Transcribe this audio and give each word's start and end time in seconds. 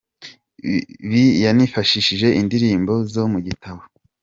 Bi 1.09 1.23
yanifashishije 1.43 2.27
indirimbo 2.41 2.93
zo 3.13 3.23
mu 3.31 3.39
gitabo 3.47 3.81